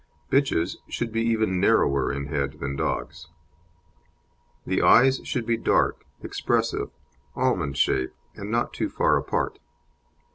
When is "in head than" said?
2.11-2.75